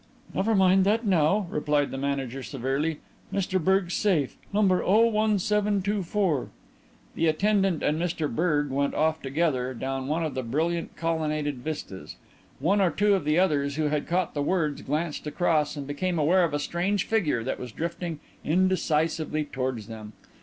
"Never 0.33 0.55
mind 0.55 0.83
that 0.85 1.05
now," 1.05 1.45
replied 1.51 1.91
the 1.91 1.97
manager 1.99 2.41
severely. 2.41 3.01
"Mr 3.31 3.63
Berge's 3.63 3.93
safe: 3.93 4.35
No. 4.51 4.61
01724." 4.61 6.49
The 7.13 7.27
attendant 7.27 7.83
and 7.83 8.01
Mr 8.01 8.27
Berge 8.27 8.69
went 8.71 8.95
off 8.95 9.21
together 9.21 9.75
down 9.75 10.07
one 10.07 10.23
of 10.25 10.33
the 10.33 10.41
brilliant 10.41 10.95
colonnaded 10.95 11.57
vistas. 11.57 12.15
One 12.59 12.81
or 12.81 12.89
two 12.89 13.13
of 13.13 13.25
the 13.25 13.37
others 13.37 13.75
who 13.75 13.89
had 13.89 14.07
caught 14.07 14.33
the 14.33 14.41
words 14.41 14.81
glanced 14.81 15.27
across 15.27 15.75
and 15.75 15.85
became 15.85 16.17
aware 16.17 16.45
of 16.45 16.55
a 16.55 16.57
strange 16.57 17.03
figure 17.05 17.43
that 17.43 17.59
was 17.59 17.71
drifting 17.71 18.19
indecisively 18.43 19.45
towards 19.45 19.85
them. 19.85 20.13